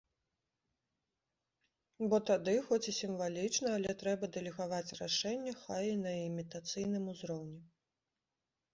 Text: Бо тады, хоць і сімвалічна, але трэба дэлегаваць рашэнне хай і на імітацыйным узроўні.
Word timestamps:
Бо 2.13 2.17
тады, 2.31 2.55
хоць 2.71 2.81
і 2.93 2.95
сімвалічна, 3.01 3.67
але 3.77 3.97
трэба 4.01 4.33
дэлегаваць 4.39 4.95
рашэнне 5.03 5.57
хай 5.63 5.85
і 5.95 6.03
на 6.05 6.19
імітацыйным 6.27 7.03
узроўні. 7.17 7.61